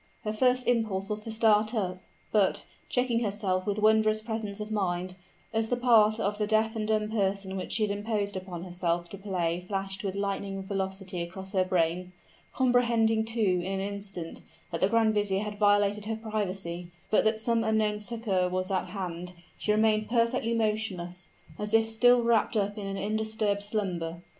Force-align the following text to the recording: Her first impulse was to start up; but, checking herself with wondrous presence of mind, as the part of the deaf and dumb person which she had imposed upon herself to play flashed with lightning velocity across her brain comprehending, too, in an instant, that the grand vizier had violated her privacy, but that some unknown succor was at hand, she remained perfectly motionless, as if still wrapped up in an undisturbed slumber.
Her 0.23 0.33
first 0.33 0.65
impulse 0.67 1.11
was 1.11 1.21
to 1.25 1.31
start 1.31 1.75
up; 1.75 2.01
but, 2.31 2.65
checking 2.89 3.19
herself 3.19 3.67
with 3.67 3.77
wondrous 3.77 4.19
presence 4.19 4.59
of 4.59 4.71
mind, 4.71 5.15
as 5.53 5.67
the 5.69 5.77
part 5.77 6.19
of 6.19 6.39
the 6.39 6.47
deaf 6.47 6.75
and 6.75 6.87
dumb 6.87 7.11
person 7.11 7.55
which 7.55 7.73
she 7.73 7.83
had 7.85 7.95
imposed 7.95 8.35
upon 8.35 8.63
herself 8.63 9.09
to 9.09 9.17
play 9.19 9.63
flashed 9.67 10.03
with 10.03 10.15
lightning 10.15 10.63
velocity 10.63 11.21
across 11.21 11.51
her 11.51 11.63
brain 11.63 12.13
comprehending, 12.51 13.23
too, 13.25 13.61
in 13.63 13.79
an 13.79 13.93
instant, 13.93 14.41
that 14.71 14.81
the 14.81 14.89
grand 14.89 15.13
vizier 15.13 15.43
had 15.43 15.59
violated 15.59 16.05
her 16.05 16.15
privacy, 16.15 16.87
but 17.11 17.23
that 17.23 17.39
some 17.39 17.63
unknown 17.63 17.99
succor 17.99 18.49
was 18.49 18.71
at 18.71 18.87
hand, 18.87 19.33
she 19.55 19.71
remained 19.71 20.09
perfectly 20.09 20.55
motionless, 20.55 21.29
as 21.59 21.75
if 21.75 21.87
still 21.87 22.23
wrapped 22.23 22.57
up 22.57 22.75
in 22.75 22.87
an 22.87 22.97
undisturbed 22.97 23.61
slumber. 23.61 24.23